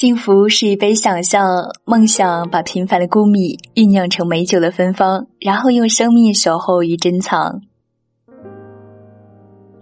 [0.00, 1.44] 幸福是一杯想象，
[1.84, 7.60] 梦想把平凡的谷米酝酿成美酒的芬芳，然后用生命守候与珍藏。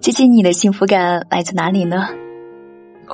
[0.00, 2.08] 最近你的幸福感来自哪里呢？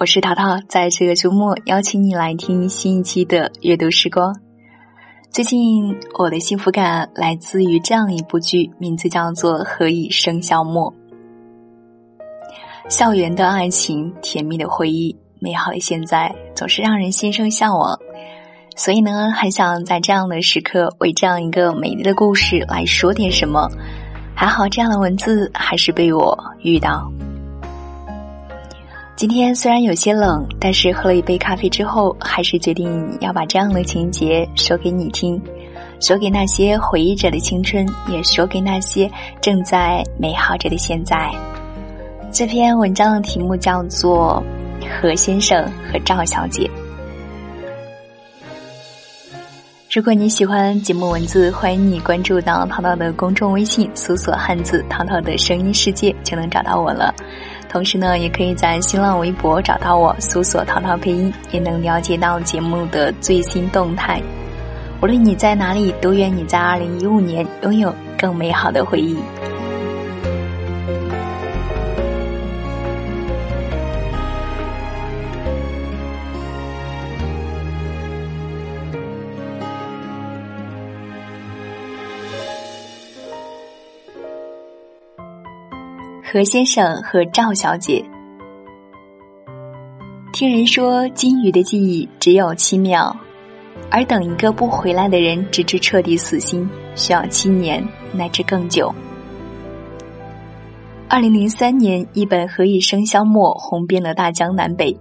[0.00, 4.34] 我是淘淘，在这个周末邀请你来听新一期的阅读时光。
[5.30, 10.90] 最近我的幸福感来自于这样一部剧，名字叫做《何以笙箫默》。
[12.90, 15.14] 校园的爱情，甜蜜的回忆。
[15.38, 17.98] 美好的现在总是让人心生向往，
[18.76, 23.68] 所以呢，很想在这样的时刻为这样一个美丽的故事来说点什么。
[24.36, 27.10] 还好，这样的文字还是被我遇到。
[29.16, 35.40] 今天虽然有些冷，但是喝了一杯咖啡之后，还是决定要把这样的情节说给你听，
[36.00, 41.30] 说给那些回忆着的青春，也说给那些正在美好着的现在。
[42.32, 44.42] 这篇文章的题目叫做。
[45.00, 46.70] 何先生和赵小姐。
[49.92, 57.14] 如果你喜欢节目文字，欢迎你关注到淘淘的公众微信，搜索汉字“淘淘的声音世界”就能找到我了。
[57.68, 64.20] 同时呢，也可以在新浪微博找到我，搜索“淘淘配音”，也能了解到节目的最新动态。
[65.00, 69.16] 无论你在哪里，都愿你在二零一五年拥有更美好的回忆。
[86.34, 88.04] 何先生和赵小姐，
[90.32, 93.16] 听人说金鱼的记忆只有七秒，
[93.88, 98.92] 而等一个不回来的人直至彻底死心，需要七年乃至更久。
[101.08, 104.98] 二零零三年，一本《何以笙箫默》红遍了大江南北。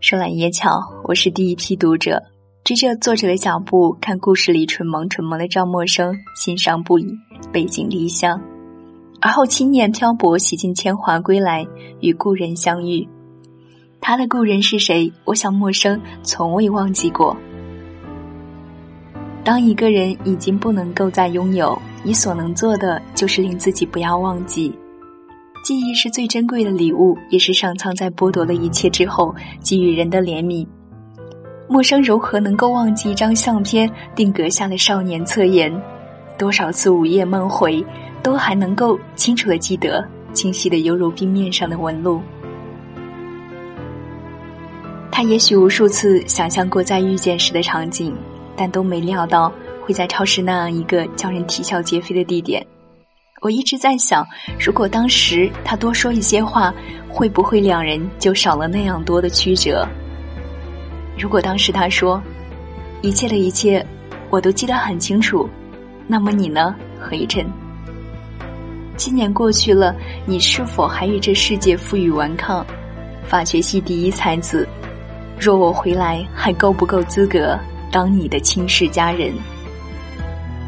[0.00, 2.22] 说来也巧，我是第一批读者，
[2.64, 6.10] 追着作者的脚步看故事里蠢萌蠢萌的赵默笙，
[6.42, 7.14] 欣赏不已，
[7.52, 8.40] 背井离乡。
[9.24, 11.66] 而后七年漂泊，洗尽铅华归来，
[12.00, 13.08] 与故人相遇。
[13.98, 15.10] 他的故人是谁？
[15.24, 17.34] 我想陌生，从未忘记过。
[19.42, 24.70] 当一个人已经不能够再拥有，你所能做的就是令自己不要忘记。
[25.64, 30.66] 记忆是最珍贵的礼物，也是上苍在剥夺了一切之后给予人的怜悯。
[31.66, 35.74] 陌生如何能够忘记一张相片定格下的少年侧颜？
[36.36, 37.82] 多少次午夜梦回？
[38.24, 40.02] 都还能够清楚的记得，
[40.32, 42.22] 清晰的犹如冰面上的纹路。
[45.12, 48.16] 他也许无数次想象过再遇见时的场景，
[48.56, 49.52] 但都没料到
[49.82, 52.66] 会在超市那样一个叫人啼笑皆非的地点。
[53.42, 54.26] 我一直在想，
[54.58, 56.72] 如果当时他多说一些话，
[57.10, 59.86] 会不会两人就少了那样多的曲折？
[61.18, 62.20] 如果当时他说，
[63.02, 63.86] 一切的一切
[64.30, 65.46] 我都记得很清楚，
[66.06, 67.46] 那么你呢，何以琛？
[68.96, 69.94] 七年过去了，
[70.24, 72.64] 你是否还与这世界负隅顽抗？
[73.24, 74.68] 法学系第一才子，
[75.38, 77.58] 若我回来，还够不够资格
[77.90, 79.32] 当你的亲世家人？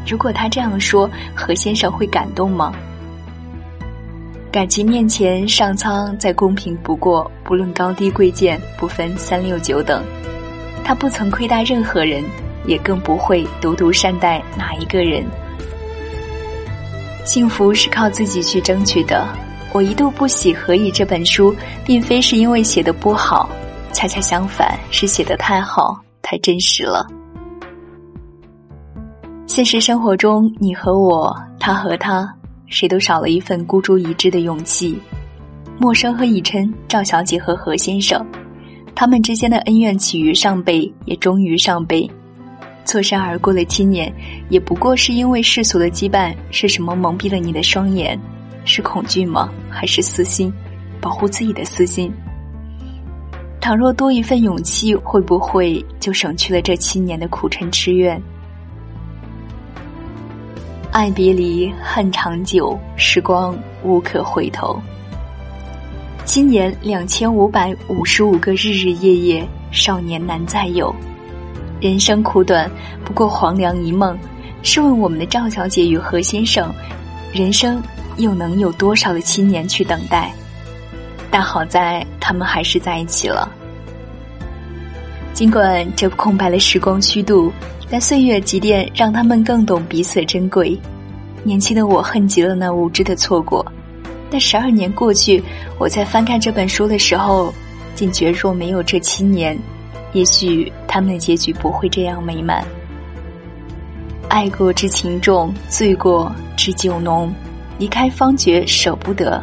[0.05, 2.73] 如果他这样说，何先生会感动吗？
[4.51, 10.03] 感情面前，上苍再公平不过，不论高低贵贱，不分三六九等。
[10.83, 12.23] 他不曾亏待任何人，
[12.65, 15.23] 也更不会独独善待哪一个人。
[17.27, 19.27] 幸福是靠自己去争取的。
[19.73, 21.53] 我一度不喜《何以》这本书，
[21.85, 23.49] 并非是因为写的不好，
[23.91, 27.05] 恰恰相反，是写的太好，太真实了。
[29.45, 32.33] 现实生活中，你和我，他和他，
[32.67, 34.97] 谁都少了一份孤注一掷的勇气。
[35.77, 38.25] 陌生和以琛，赵小姐和何先生，
[38.95, 42.09] 他们之间的恩怨起于上辈，也终于上辈。
[42.87, 44.11] 错身而过的七年，
[44.47, 46.33] 也不过是因为世俗的羁绊。
[46.51, 48.17] 是什么蒙蔽了你的双眼？
[48.63, 49.51] 是恐惧吗？
[49.69, 50.51] 还是私心？
[51.01, 52.09] 保护自己的私心？
[53.59, 58.19] 倘若多一份勇气，会不会就省去了这七年的苦沉痴怨？
[60.93, 64.81] 爱别离，恨长久，时光无可回头。
[66.23, 70.95] 今年两千五百五十五个日日夜夜，少年难再有。
[71.79, 72.69] 人生苦短，
[73.05, 74.17] 不过黄粱一梦。
[74.63, 76.73] 试问我们的赵小姐与何先生，
[77.31, 77.81] 人生
[78.17, 80.33] 又能有多少的七年去等待？
[81.29, 83.49] 但好在他们还是在一起了。
[85.33, 87.53] 尽管这空白的时光虚度，
[87.89, 90.77] 但岁月积淀让他们更懂彼此的珍贵。
[91.43, 93.63] 年轻的我恨极了那无知的错过，
[94.31, 95.41] 但十二年过去，
[95.77, 97.53] 我在翻看这本书的时候，
[97.93, 99.57] 竟觉若没有这七年。
[100.13, 102.63] 也许他们的结局不会这样美满。
[104.29, 107.33] 爱过知情重，醉过知酒浓，
[107.77, 109.41] 离开方觉舍不得。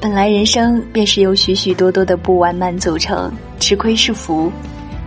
[0.00, 4.52] 本来人生便是由许许多多的不完满组成，吃亏是福，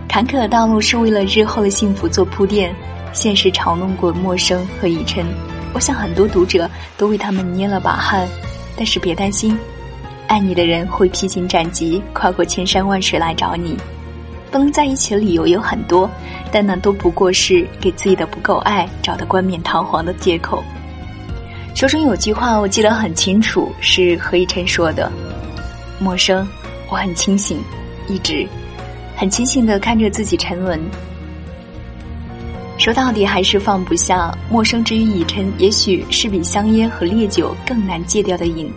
[0.08, 2.74] 坎坷的道路是为了日后的幸福做铺垫。
[3.12, 5.26] 现实嘲弄过陌生和以琛，
[5.72, 8.28] 我想很多读者都为他们捏了把汗，
[8.76, 9.58] 但是别担心，
[10.28, 13.76] 爱你的人会披荆斩棘，跨过千山万水来找你。
[14.50, 16.08] 不能在一起的理由有很多，
[16.52, 20.62] 但那都不过是给自己的不够爱找的冠冕堂皇的借口。
[21.74, 25.10] 书中有句话我记得很清楚，是何以琛说的
[26.00, 26.46] ：“陌生，
[26.90, 27.58] 我很清醒，
[28.06, 28.46] 一直
[29.16, 30.80] 很清醒的看着自己沉沦。”
[32.78, 38.72] 说到底还是放不下陌生之于以琛，也许是比香烟和烈酒更难戒掉的瘾。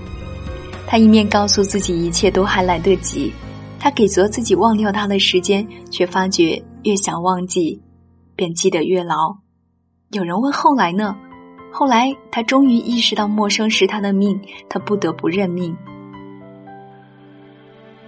[0.92, 3.32] 他一面告诉自己一切都还来得及。
[3.80, 7.82] 他给足自己忘掉他的时间，却发觉越想忘记，
[8.36, 9.38] 便记得越牢。
[10.12, 11.16] 有人问后来呢？
[11.72, 15.74] 后来他终于意识到，陌生是他的命，他不得不认命。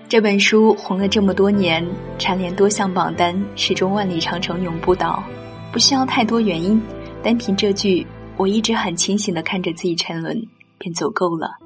[0.10, 1.88] 这本书红了这么多年，
[2.20, 5.24] 蝉联多项榜单，始终万里长城永不倒。
[5.72, 6.82] 不需要太多原因，
[7.24, 8.06] 单凭这句
[8.36, 10.38] “我一直很清醒的看着自己沉沦”，
[10.78, 11.63] 便足够了。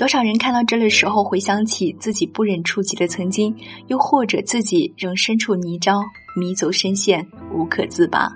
[0.00, 3.54] 多少人看到这的时候，回想起自己不忍触及的曾经，
[3.88, 6.02] 又或者自己仍身处泥沼，
[6.34, 8.32] 迷走深陷，无可自拔。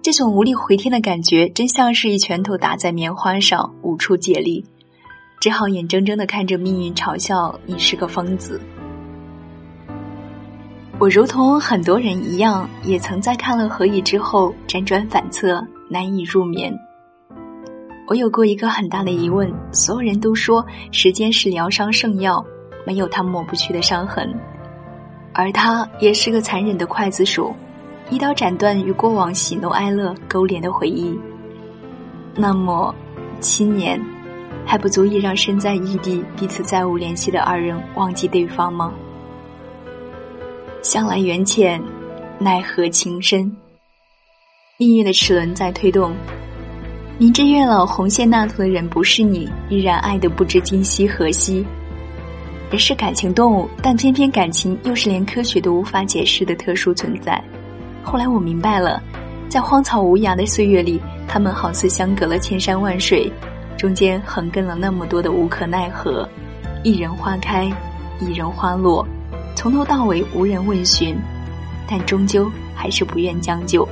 [0.00, 4.64] 这种无力回天的感觉，真像是一拳头打在棉花上，无处借力，
[5.42, 8.58] 只好眼睁睁的看着命运嘲笑你是个疯子。
[10.98, 16.74] 我如同很多人一样，也曾在看了《何以》之后辗转反侧，难以入眠。
[18.06, 22.44] 我有过一个很大的疑问：所有人都说时间是疗伤圣药，
[22.84, 24.34] 没有它抹不去的伤痕，
[25.32, 27.54] 而它也是个残忍的刽子手，
[28.10, 31.18] 一刀斩断与过往喜怒哀乐勾连的回忆。
[32.34, 32.94] 那么，
[33.40, 34.00] 七年
[34.66, 38.92] 还不足以让身在异地、彼此再无联系的二人忘记对方吗？
[40.82, 41.80] 向来缘浅，
[42.38, 43.56] 奈何情深。
[44.76, 46.12] 命运的齿轮在推动。
[47.22, 51.64] 明知月老红线那头的人不是你，依然爱得不知今夕何夕。
[52.68, 57.40] 人是感情动物，但偏偏感情又是连科学都无法解释的特殊存在。
[58.02, 59.00] 后来我明白了，
[59.48, 63.32] 在荒草无涯的岁月里，他们好似相隔了千山万水，
[63.78, 66.28] 中间横亘了那么多的无可奈何。
[66.82, 67.72] 一人花开，
[68.18, 69.06] 一人花落，
[69.54, 71.16] 从头到尾无人问询，
[71.88, 73.88] 但终究还是不愿将就。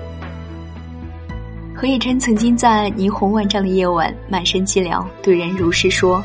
[1.80, 6.22] 何以琛曾经在霓虹万丈的夜晚，满身寂寥，对人如是说：“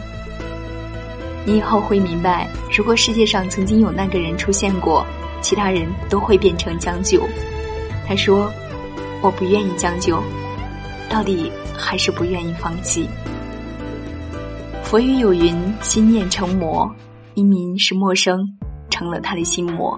[1.47, 5.05] 你以后会明白，如果世界上曾经有那个人出现过，
[5.39, 7.25] 其他人都会变成将就。”
[8.05, 8.51] 他说
[9.23, 10.21] ：“我不愿意将就，
[11.09, 13.07] 到底还是不愿意放弃。”
[14.83, 16.93] 佛语有云：“心念成魔，
[17.35, 18.45] 因名是陌生，
[18.89, 19.97] 成了他的心魔。”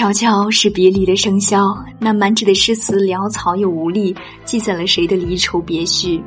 [0.00, 6.16] 悄悄是别离的笙箫，那满纸的诗词潦草又无力，记载了谁的离愁别绪？《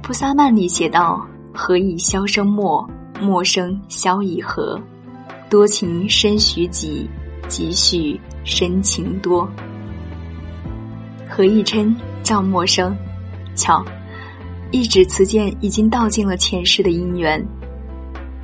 [0.00, 2.88] 菩萨曼》里写道：“何以箫声默，
[3.20, 4.80] 默声箫已和。
[5.50, 7.06] 多情深许己，
[7.46, 9.46] 几许深情多。”
[11.28, 12.90] 何以琛赵默笙，
[13.54, 13.84] 巧，
[14.70, 17.46] 一纸词笺已经道尽了前世的姻缘。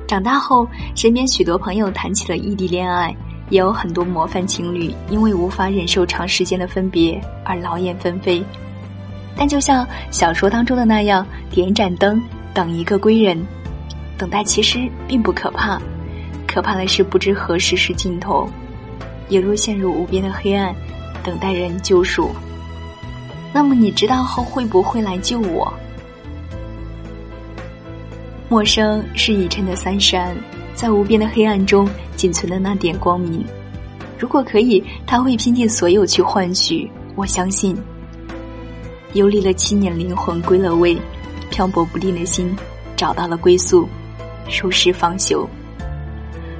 [0.07, 3.11] 长大后，身边许多朋友谈起了异地恋爱。
[3.49, 8.43] 也有很多模范情侣因为无法忍受长时间的分别而劳燕分飞，
[9.35, 12.21] 但就像小说当中的那样，点一盏灯，
[12.53, 13.45] 等一个归人。
[14.17, 15.81] 等待其实并不可怕，
[16.47, 18.47] 可怕的是不知何时是尽头，
[19.27, 20.73] 也若陷入无边的黑暗，
[21.23, 22.31] 等待人救赎。
[23.51, 25.71] 那么你知道后会不会来救我？
[28.49, 30.37] 陌生是以琛的三山。
[30.75, 33.45] 在无边的黑暗中，仅存的那点光明。
[34.17, 36.89] 如果可以，他会拼尽所有去换取。
[37.15, 37.77] 我相信，
[39.13, 40.97] 游离了七年灵魂归了位，
[41.51, 42.55] 漂泊不定的心
[42.95, 43.87] 找到了归宿，
[44.61, 45.47] 如释方休。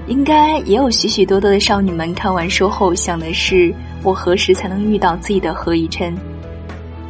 [0.07, 6.13] 应该也有许许多多的少女们看完书后想的是：我何时才能遇到自己的何以琛？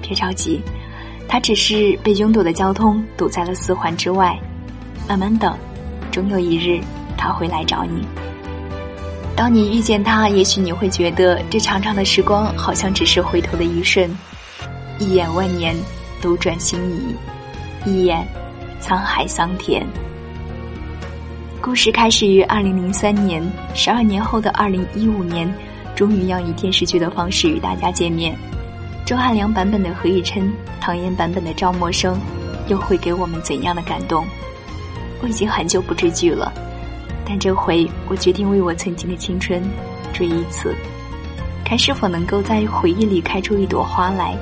[0.02, 0.62] 别着急，
[1.28, 4.40] 他只是被拥堵的交通堵在了四环之外，
[5.10, 5.58] 慢慢等。
[6.14, 6.80] 终有一日，
[7.18, 8.08] 他会来找你。
[9.36, 14.16] 当你遇见他，也许你会觉得这长长的时光好像只是回头的一瞬，
[15.00, 15.76] 一眼万年，
[16.22, 17.16] 斗转星移；
[17.84, 18.24] 一眼，
[18.80, 19.84] 沧海桑田。
[21.60, 23.42] 故事开始于二零零三年，
[23.74, 25.52] 十二年后的二零一五年，
[25.96, 28.38] 终于要以电视剧的方式与大家见面。
[29.04, 32.16] 周汉良版本的何以琛，唐嫣版本的赵默笙，
[32.68, 34.24] 又会给我们怎样的感动？
[35.24, 36.52] 我已经很久不追剧了，
[37.26, 39.64] 但这回我决定为我曾经的青春
[40.12, 40.76] 追一次，
[41.64, 44.38] 看是否能够在回忆里开出一朵花来。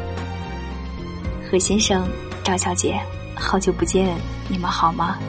[1.47, 2.07] 何先生，
[2.43, 2.99] 赵小姐，
[3.35, 4.15] 好久不见，
[4.49, 5.19] 你们好吗？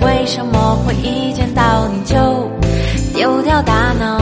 [0.00, 2.16] 为什么会一见到你就
[3.14, 4.20] 丢掉大脑？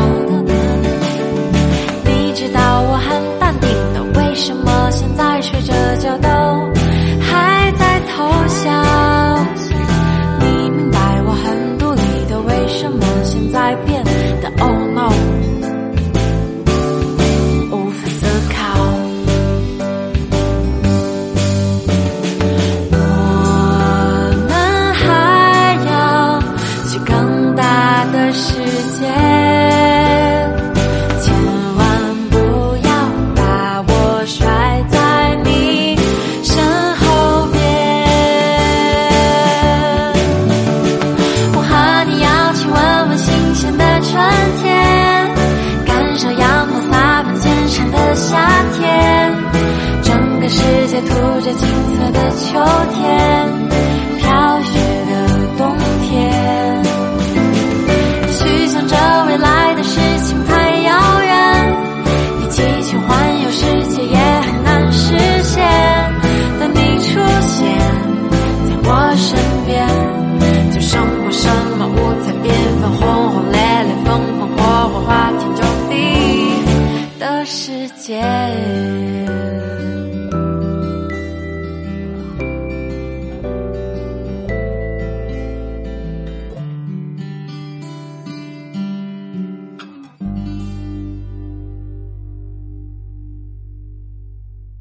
[2.05, 6.29] 你知道我很淡定的，为什么现在睡着觉都
[7.21, 8.71] 还在偷笑？
[10.41, 14.03] 你明白我很独立的，为什么现在变
[14.41, 14.51] 得
[51.03, 52.59] 涂着金色的秋
[52.95, 53.66] 天。